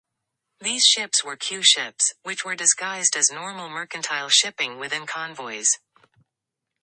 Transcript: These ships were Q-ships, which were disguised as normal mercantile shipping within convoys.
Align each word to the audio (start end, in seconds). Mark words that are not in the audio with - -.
These 0.59 0.83
ships 0.87 1.23
were 1.23 1.37
Q-ships, 1.37 2.15
which 2.23 2.43
were 2.43 2.55
disguised 2.55 3.15
as 3.15 3.29
normal 3.29 3.69
mercantile 3.69 4.29
shipping 4.29 4.79
within 4.79 5.05
convoys. 5.05 5.69